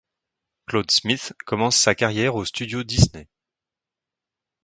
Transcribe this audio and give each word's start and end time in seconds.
Claude 0.65 0.89
Smith 0.89 1.31
commence 1.45 1.77
sa 1.77 1.93
carrière 1.93 2.33
aux 2.35 2.43
Studios 2.45 2.81
Disney. 2.81 3.27